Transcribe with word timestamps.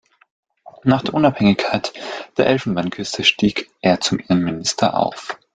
Nach 0.83 1.03
der 1.03 1.13
Unabhängigkeit 1.13 1.93
der 2.35 2.47
Elfenbeinküste 2.47 3.23
stieg 3.23 3.69
er 3.81 4.01
zum 4.01 4.17
Innenminister 4.17 4.97
auf. 4.97 5.37